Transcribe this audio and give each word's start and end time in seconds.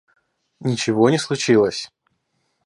Ничего 0.61 1.11
не 1.11 1.19
случилось 1.19 1.91